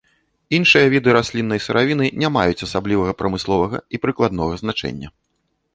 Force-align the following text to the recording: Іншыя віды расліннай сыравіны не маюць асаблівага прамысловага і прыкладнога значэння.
Іншыя 0.57 0.87
віды 0.93 1.09
расліннай 1.17 1.61
сыравіны 1.67 2.05
не 2.23 2.33
маюць 2.39 2.65
асаблівага 2.69 3.11
прамысловага 3.21 3.77
і 3.97 4.05
прыкладнога 4.07 4.53
значэння. 4.65 5.07